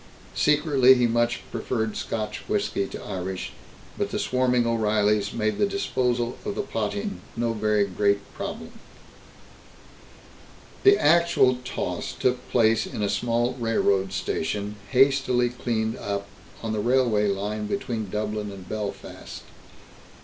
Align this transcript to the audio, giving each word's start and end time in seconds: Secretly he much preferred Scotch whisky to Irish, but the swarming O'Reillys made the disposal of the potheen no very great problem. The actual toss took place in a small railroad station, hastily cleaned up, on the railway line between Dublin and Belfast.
Secretly 0.33 0.95
he 0.95 1.05
much 1.05 1.41
preferred 1.51 1.95
Scotch 1.95 2.39
whisky 2.49 2.87
to 2.87 3.03
Irish, 3.05 3.51
but 3.99 4.09
the 4.09 4.17
swarming 4.17 4.65
O'Reillys 4.65 5.31
made 5.31 5.59
the 5.59 5.67
disposal 5.67 6.37
of 6.43 6.55
the 6.55 6.63
potheen 6.63 7.21
no 7.37 7.53
very 7.53 7.85
great 7.85 8.17
problem. 8.33 8.71
The 10.81 10.97
actual 10.97 11.57
toss 11.63 12.13
took 12.13 12.49
place 12.49 12.87
in 12.87 13.03
a 13.03 13.09
small 13.09 13.53
railroad 13.59 14.11
station, 14.11 14.75
hastily 14.89 15.49
cleaned 15.49 15.97
up, 15.97 16.25
on 16.63 16.73
the 16.73 16.79
railway 16.79 17.27
line 17.27 17.67
between 17.67 18.09
Dublin 18.09 18.51
and 18.51 18.67
Belfast. 18.67 19.43